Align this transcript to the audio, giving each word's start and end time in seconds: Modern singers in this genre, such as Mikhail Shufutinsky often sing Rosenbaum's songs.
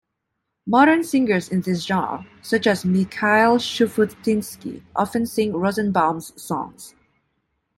Modern 0.65 1.03
singers 1.03 1.47
in 1.49 1.61
this 1.61 1.85
genre, 1.85 2.25
such 2.41 2.65
as 2.65 2.83
Mikhail 2.83 3.59
Shufutinsky 3.59 4.81
often 4.95 5.27
sing 5.27 5.53
Rosenbaum's 5.55 6.33
songs. 6.41 6.95